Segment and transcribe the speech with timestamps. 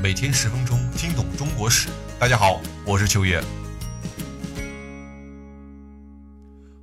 [0.00, 1.88] 每天十分钟，听懂中国史。
[2.20, 3.42] 大家好，我是秋叶。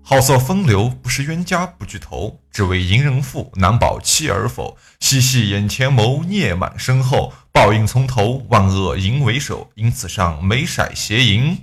[0.03, 2.41] 好色风流，不识冤家不聚头。
[2.51, 4.77] 只为淫人妇，难保妻儿否？
[4.99, 7.31] 细细眼前谋，孽满身后。
[7.53, 9.71] 报应从头，万恶淫为首。
[9.75, 11.57] 因此上眉色邪淫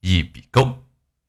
[0.00, 0.64] 一笔勾。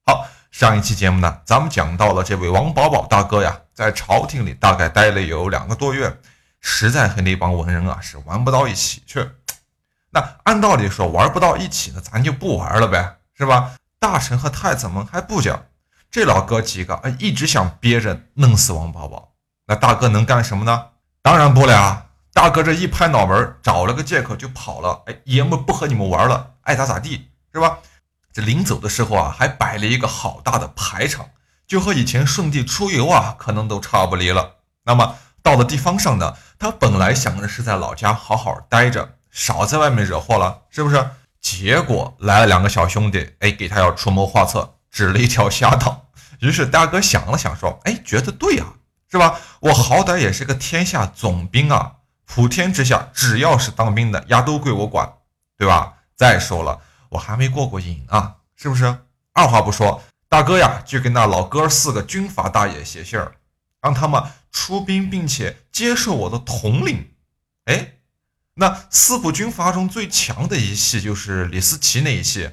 [0.05, 6.17] 好，上一期节目呢，咱们讲到了这位王保保大哥呀，在朝廷里大概待了有两个多月。
[6.59, 9.29] 实在和那帮文人啊是玩不到一起去，
[10.09, 13.75] 那按道理说玩不到一起呢，咱就不玩了呗，是吧？
[13.99, 15.65] 大臣和太子们还不讲，
[16.11, 19.33] 这老哥几个啊一直想憋着弄死王宝宝，
[19.67, 20.87] 那大哥能干什么呢？
[21.21, 25.03] 当然不了，大哥这一拍脑门，找了个借口就跑了。
[25.05, 27.77] 哎，爷们不和你们玩了，爱咋咋地，是吧？
[28.33, 31.29] 这临走的时候啊，还摆了一个好大的排场，
[31.67, 34.55] 就和以前顺帝出游啊，可能都差不离了。
[34.83, 35.15] 那么。
[35.47, 41.09] 到了地方上呢，他本来想着是在老家好好待着，少在外面惹祸了，是不是？
[41.39, 46.07] 结果来了两个小兄弟，哎，给他要出谋划策，指了一条瞎道。
[46.39, 48.65] 于是大哥想了想，说：“哎，觉得对呀，
[49.09, 49.39] 是吧？
[49.61, 51.93] 我好歹也是个天下总兵啊，
[52.25, 55.09] 普天之下只要是当兵的，丫都归我管，
[55.57, 55.93] 对吧？
[56.17, 58.97] 再说了，我还没过过瘾啊，是不是？
[59.31, 63.31] 二话不说，大哥呀，就跟那老哥四个军阀大爷写信儿。”
[63.81, 67.11] 让他们出兵，并且接受我的统领。
[67.65, 67.93] 哎，
[68.55, 72.51] 那四部军阀中最强的一系就是李思齐那一系。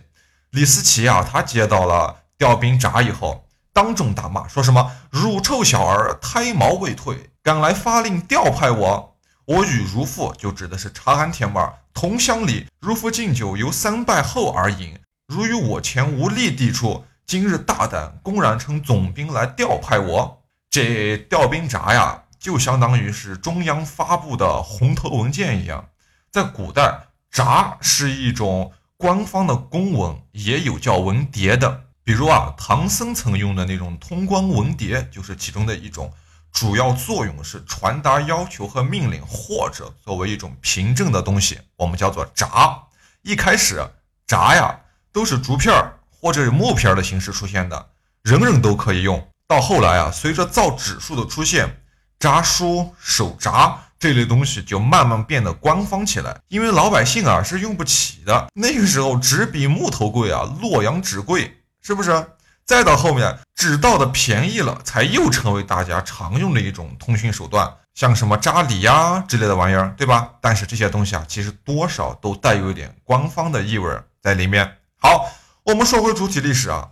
[0.51, 9.17] 李思齐啊，他接到了调兵闸以后，当众大骂，说什么“乳臭小儿，胎毛未退，敢来发令调派我？
[9.47, 14.99] 我与如父，就指的是察罕铁木儿同乡里，如父敬酒由三拜后而饮。
[15.27, 20.43] 如与我前无力抵触，今日大胆公然称总兵来调派我。”
[20.75, 25.91] 这调兵闸呀，就相当于是中央发布的红头文件一样。
[26.33, 31.85] 在古代，闸是一种官方的公文，也有叫文牒的。
[32.03, 36.13] 比如啊，唐僧曾用的那种通关文牒，就是其中的一种。
[36.51, 42.83] 主要作用是传达要求和命令，或者作为一种凭证的东西，我们叫做闸。
[43.23, 43.81] 一开始，
[44.27, 44.81] 闸呀
[45.13, 47.91] 都是竹片儿或者是木片的形式出现的，
[48.23, 49.25] 人人都可以用。
[49.47, 51.83] 到后来啊，随着造纸术的出现，
[52.19, 56.41] 札书、手札这类东西就慢慢变得官方起来。
[56.49, 62.27] 因为老百姓啊是用不起的，那个时候纸比木头贵啊，洛阳纸贵，是不是？
[62.65, 70.31] 再到后面，纸到的便宜了，才又成为大家常用的一种通讯手段，像什么扎礼呀之类的玩意儿，对吧？
[70.41, 74.79] 但是这些东西啊，其实多少都带有一点官方的意味在里面。
[74.99, 75.31] 好，
[75.65, 76.89] 我们说回主体历史啊。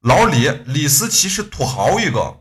[0.00, 2.40] 老李李思齐是土豪一个，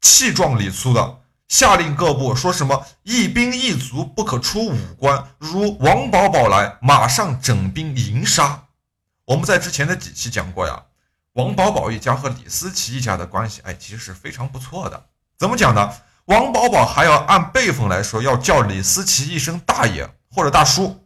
[0.00, 1.18] 气壮力粗的，
[1.48, 8.66] 下令各部说什么一兵一卒不可出五关，如王宝宝来，马上整兵迎杀。
[9.24, 10.80] 我们在之前的几期讲过呀，
[11.32, 15.06] 王宝宝一家和李思齐一家的关系，哎，其实是非常不错的。
[15.36, 15.92] 怎么讲呢？
[16.26, 21.04] 王宝宝还要按辈分来说，要叫李思齐一声大爷或者大叔。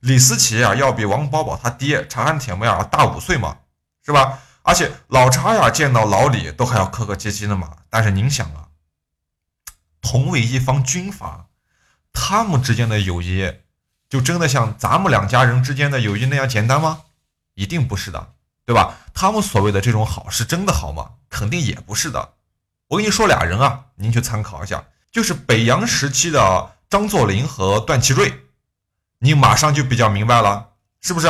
[0.00, 3.58] 李思齐啊，要比王宝宝他爹查安铁木儿大五岁嘛，
[4.02, 4.38] 是吧？
[4.66, 7.76] 而且老查呀，见到老李都还要客客气气的嘛。
[7.90, 8.68] 但是您想啊，
[10.00, 11.48] 同为一方军阀，
[12.14, 13.58] 他们之间的友谊，
[14.08, 17.02] 就真的像咱们两家人之间的友谊那样简单吗？
[17.52, 18.32] 一定不是的，
[18.64, 18.96] 对吧？
[19.12, 21.10] 他们所谓的这种好，是真的好吗？
[21.28, 22.32] 肯定也不是的。
[22.88, 24.82] 我跟你说俩人啊，您去参考一下，
[25.12, 28.32] 就是北洋时期的张作霖和段祺瑞，
[29.18, 30.70] 你马上就比较明白了，
[31.02, 31.28] 是不是？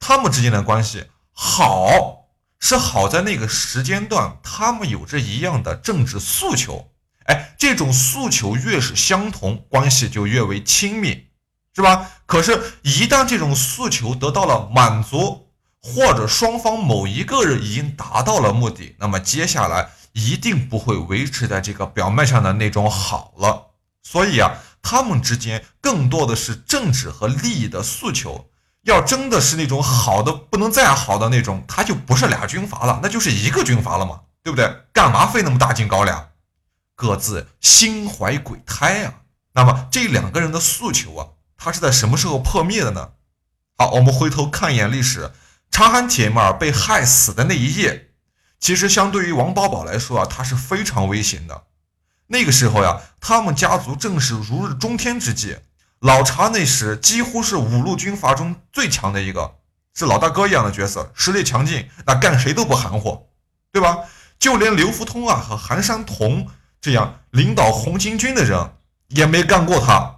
[0.00, 2.25] 他们之间的关系好。
[2.68, 6.90] 是好在那个时间段，他们有着一样的政治诉求，
[7.26, 11.28] 哎，这种诉求越是相同，关系就越为亲密，
[11.76, 12.10] 是吧？
[12.26, 15.46] 可是，一旦这种诉求得到了满足，
[15.80, 23.76] 或者双方某一个人已经达到了目的，那么接下来一定不会维持在这个表面上的那种好了。
[24.02, 24.50] 所以啊，
[24.82, 28.50] 他们之间更多的是政治和利益的诉求。
[28.86, 34.84] 要真的是那种好的不能再好的那种，他就不是俩军阀了，那就是一个军阀了嘛，对不对？
[34.92, 36.28] 干嘛费那么大劲搞俩？
[36.94, 39.14] 各自心怀鬼胎啊！
[39.54, 43.10] 那么这两个人的诉求啊，他是在什么时候破灭的呢？
[43.76, 45.32] 好，我们回头看一眼历史，
[45.70, 48.10] 察罕铁木儿被害死的那一夜，
[48.60, 51.64] 其实相对于王保保来说啊，他是非常危险的。
[52.28, 55.58] 那个时候呀，他们家族正是如日中天之际。
[56.00, 59.56] 老查那时几乎是五路军阀中最强的一个，
[59.94, 63.28] 是老大哥一样的角色，实力强劲，那干谁都不含糊，
[63.72, 63.98] 对吧？
[64.38, 66.48] 就连刘福通啊和韩山童
[66.80, 68.74] 这样领导红巾军的人
[69.08, 70.16] 也没干过他。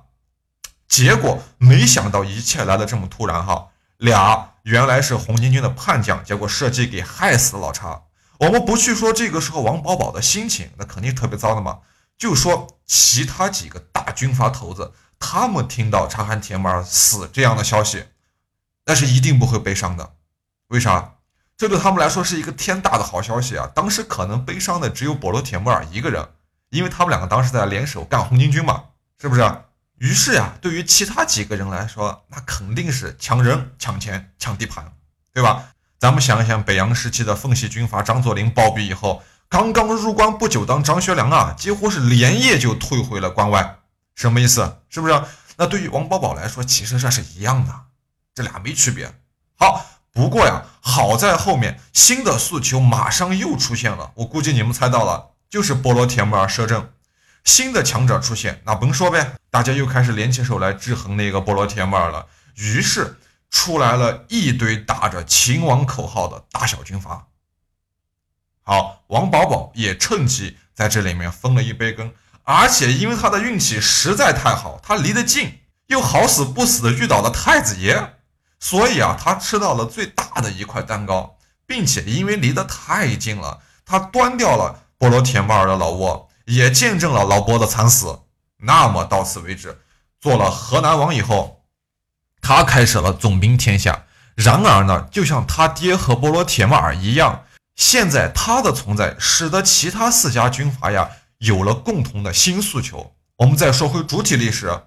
[0.88, 8.02] 结果没想到一切来的这么突然哈，俩原来是红巾军的叛将，结果设计给害死了老查。
[8.40, 11.78] 我们不去说这个时候王保保的心情，那肯定特别糟的嘛。
[12.19, 18.05] 就说其他几个大军阀头子，他们听到察罕铁木儿死这样的消息，
[18.87, 20.15] 那是一定不会悲伤的。
[20.69, 21.15] 为啥？
[21.56, 23.69] 这对他们来说是一个天大的好消息啊！
[23.75, 26.29] 当时可能悲伤的只有波罗铁木儿一个人，
[26.70, 28.85] 因为他们两个当时在联手干红巾军嘛，
[29.20, 29.43] 是不是？
[29.97, 34.93] 于是呀，对于其他几个人来说，那肯定是抢人、抢钱、抢地盘，
[35.35, 35.71] 对吧？
[35.99, 43.77] 咱们想一想，北洋时期的奉系军阀张作霖暴毙以后，刚刚入关不久，当张学良啊，几乎是连夜就退回了关外，
[44.19, 44.81] 什么意思？
[44.91, 45.23] 是不是？
[45.56, 47.73] 那对于王保保来说，其实这是一样的，
[48.35, 49.15] 这俩没区别。
[49.56, 56.91] 好，不过呀，好在后面新的诉求马上又出现了，我估计你们猜到了，就是波罗铁木儿摄政。
[57.44, 62.26] 新的强者出现，那甭说呗，大家又开始联起手来制衡那个波罗铁木儿了。
[62.56, 67.29] 于是出来了一堆打着秦王口号的大小军阀。
[68.62, 72.12] 好，王保保也趁机在这里面分了一杯羹，
[72.49, 75.59] 而且因为他的运气实在太好，他离得近，
[75.89, 78.15] 又好死不死的遇到了太子爷，
[78.59, 81.37] 所以啊，他吃到了最大的一块蛋糕，
[81.67, 86.25] 并且因为离得太近了，他端掉了波罗铁木儿的老窝。
[86.49, 88.21] 也见证了老波的惨死。
[88.56, 89.83] 那么到此为止，
[90.19, 91.61] 做了河南王以后，
[92.41, 94.06] 他开始了总兵天下。
[94.35, 97.45] 然而呢，就像他爹和波罗铁木儿一样，
[97.77, 103.14] 现在他的存在使得其他四家军阀呀有了共同的新诉求。
[103.37, 104.82] 我们再说回主体历史，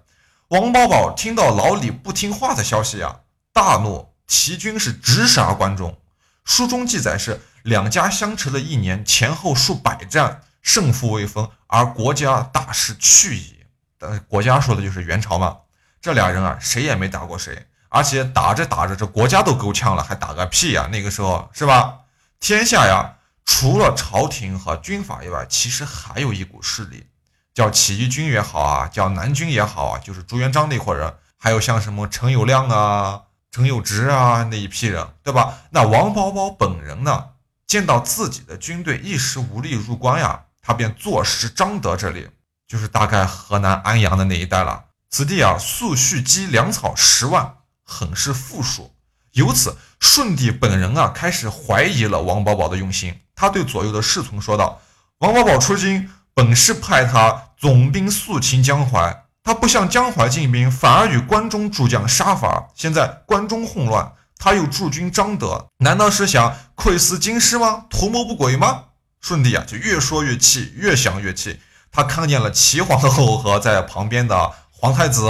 [0.50, 3.21] 王保保听到老李不听话的消息啊，
[3.51, 5.98] 大怒，齐军是直杀关中。
[6.44, 10.44] 书中记载是两家相持了一年，前后数百战。
[10.63, 13.62] 胜负未分，而国家大势去矣。
[13.98, 15.57] 但国家说的就是元朝嘛。
[16.00, 20.88] 这俩人啊，谁也没打过谁，而且打着打着，这国家都够呛了，还打个屁呀？
[20.92, 22.01] 那个时候是吧？
[22.39, 23.15] 天下呀，
[23.53, 27.06] 除了朝廷和军阀以外，其实还有一股势力，
[27.53, 35.59] 叫起义军也好啊，叫南军也好啊，就是朱元璋那伙人，还有像什么陈友谅啊、陈友直啊那一批人，对吧？
[35.71, 37.25] 那王保保本人呢，
[37.68, 40.45] 见到自己的军队一时无力入关呀。
[40.62, 42.30] 他便坐实张德这里，
[42.68, 44.86] 就是大概河南安阳的那一带了。
[45.09, 48.95] 此地啊，粟蓄积粮草十万，很是富庶。
[49.33, 53.16] 由此，顺帝本人啊，开始怀疑了王保保的用心。
[53.36, 54.81] 他对左右的侍从说道
[55.19, 62.68] ：“王保保出京，本是派他总兵肃清江淮，他不向江淮进兵，反而与关中诸将杀伐。
[62.75, 67.86] 现在关中混乱，他又驻军张德，难道是想窥伺京师吗？
[67.89, 68.84] 图谋不轨吗？”
[69.22, 71.60] 顺帝啊，就越说越气，越想越气。
[71.92, 75.30] 他看见了齐皇后和在旁边的皇太子，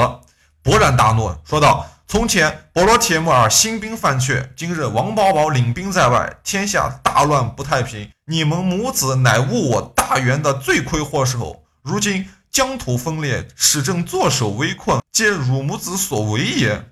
[0.64, 8.12] 勃然大怒，说道：“从前波罗铁木儿兴兵犯阙，今日王保保领兵在外，天下大乱不太平。
[8.26, 11.64] 你们母子乃误我大元的罪魁祸首。
[11.82, 16.86] 如今疆土分裂，使朕坐守危困，皆汝母子所为也。”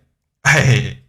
[0.43, 0.99] 哎，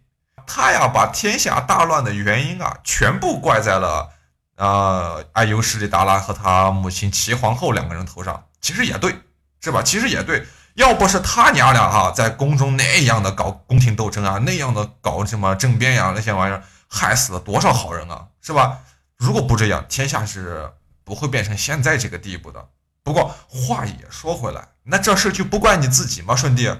[0.45, 4.09] 他呀，把天下大乱的原因啊，全部怪在了。
[4.57, 9.15] 啊，爱尤势力达拉和他母亲齐皇后两个人头上，其实也对，
[9.61, 9.81] 是吧？
[9.81, 10.45] 其实也对，
[10.75, 18.79] 要不是他娘俩哈在宫中那样的搞宫廷斗争啊，那样的搞什么政变呀，那些玩意儿，害死了多少好人啊，是吧？
[19.17, 20.71] 如果不这样，天下是
[21.03, 22.69] 不会变成现在这个地步的。
[23.03, 26.73] 不过话也说回来，那这事就不怪你自己吗，顺帝？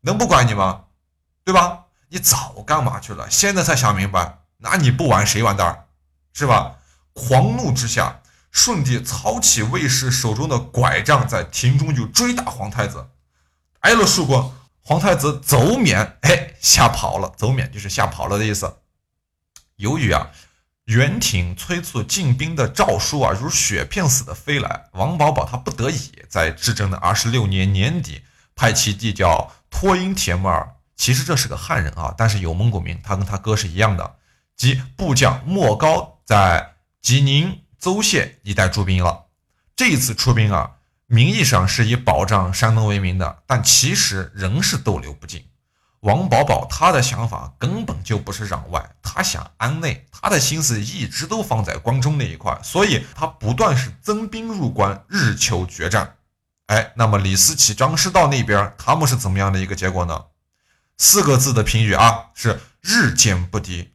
[0.00, 0.84] 能不管你吗？
[1.44, 1.84] 对吧？
[2.08, 3.30] 你早干嘛去了？
[3.30, 5.86] 现在才想明白，那你不玩谁完蛋？
[6.32, 6.76] 是吧？
[7.14, 8.21] 狂怒之下，
[8.52, 13.08] 顺帝操起卫士手中的拐杖，在庭中就追打皇太子，
[13.80, 17.32] 挨了数棍，皇太子走免， 哎，吓跑了。
[17.34, 18.76] 走免就是吓跑了的意思。
[19.76, 20.30] 由于啊，
[20.84, 28.20] 元廷催促进兵的诏书啊，如雪片似的飞来，王保保他不得已在至正的二十六年年底，
[28.54, 34.16] 派其弟叫托英铁木儿，其实这是个汉人啊，但是有蒙古名，他跟他哥是一样的，
[34.54, 36.68] 及部将莫高在。
[37.02, 39.24] 济宁、邹县一带驻兵了。
[39.74, 40.70] 这一次出兵啊，
[41.08, 45.44] 名义上是以保障山东为名的，但其实仍是逗留不尽。
[46.02, 56.14] 王保保他的想法根本就不是攘外，他想安内，他的心思一直都放在关中那一块，所以他不断是增兵入关，日求决战。
[56.66, 60.26] 哎，那么李思齐、张师道那边他们是怎么样的一个结果呢？
[60.98, 63.91] 四个字的评语啊，是日渐不敌。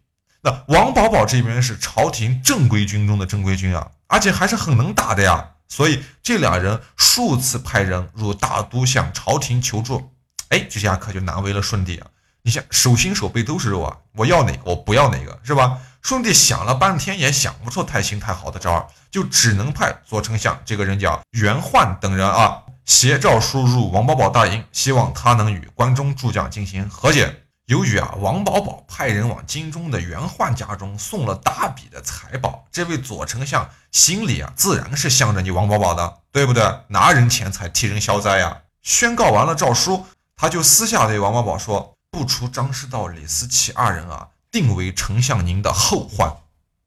[0.48, 10.10] 那王保保这边是朝廷正规军中的正规军啊，而且还是很能打的呀，所以这两人数次派人入大都向朝廷求助，
[10.48, 12.08] 哎，这下可就难为了顺帝啊！
[12.44, 15.80] 你想手心手背都是肉啊，我要哪个我不要哪个，是吧？
[16.01, 27.44] 顺帝想了半天也想不出太新太好的招儿，就只能派左丞相这个人叫袁焕等人啊，携诏书入王保保大营，希望他能与关中诸将进行和解。
[27.67, 36.63] 由于啊，王保保派人往京中的袁焕家中送了大笔的财宝，这位左丞相心里啊，自然是向着你王保保的，对不对？
[36.88, 38.59] 拿人钱财替人消灾呀！
[38.83, 40.05] 宣告完了诏书，
[40.38, 46.33] 他就私下对王保保说：“不出张师道、李思齐二人啊，定为丞相您的后患。”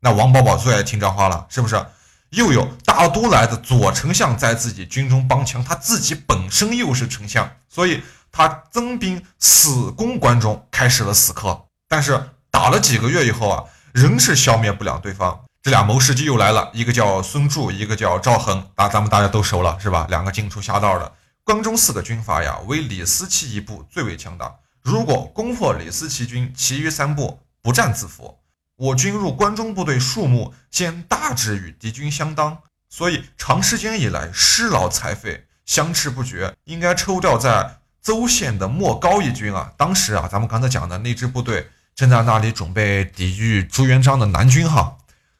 [0.00, 1.84] 那王保保最爱听这话了，是不是？
[2.30, 8.02] 又有大都来的左丞相在自己军中帮腔，他自己本身又是丞相，所以。
[8.32, 11.66] 他增兵死攻关中，开始了死磕。
[11.88, 15.44] 但是打了几个月以后啊，仍是消灭不了对方。
[15.62, 20.06] 这俩谋士就又来了，一个叫孙柱，一个叫赵恒，大咱们大家都熟了，是吧？
[20.08, 21.12] 两个进出侠道的。
[21.44, 24.54] 关中四个军阀呀，为李思齐一部最为强大。
[24.82, 28.38] 如果攻破李思齐军其余三部，不战自服，
[28.76, 32.56] 我军入关中部队数目先大致与敌军相当。
[32.88, 37.79] 所以长时间以来失劳财费，相持不绝，应该抽调在。
[38.02, 44.96] 邹县的莫高一军啊，当时啊，咱们刚才讲的那支部队正在那里准备抵御朱元璋的南军哈，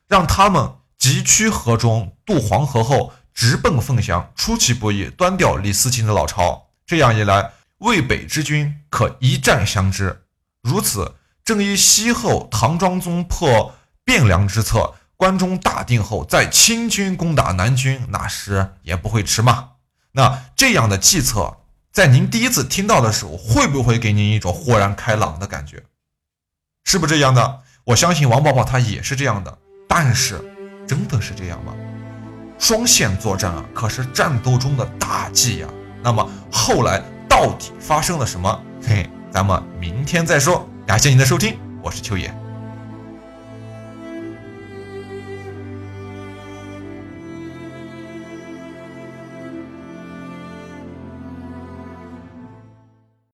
[0.07, 6.67] 让他们急趋河中渡黄河后，直奔凤翔，出其不意端掉李思勤的老巢。
[6.85, 10.25] 这样一来，渭北之军可一战相知。
[10.63, 13.75] 如此，正依西后唐庄宗破
[14.05, 19.71] 汴梁之策，关中大定后再清军攻打南军，那时也不会迟嘛。
[20.13, 21.57] 那这样的计策。
[21.93, 25.83] 在您第一次听到的时候，会不会给您一种豁然开朗的感觉？
[26.85, 27.63] 是不是这样的？
[27.85, 29.59] 我相信王宝宝他也是这样的。
[29.89, 30.41] 但是，
[30.87, 31.75] 真的是这样吗？
[32.61, 35.69] 双线作战啊，可是战斗中的大忌呀。
[36.01, 38.63] 那么后来到底发生了什么？
[38.87, 40.69] 嘿，咱们明天再说。
[40.87, 42.40] 感谢您的收听，我是秋野。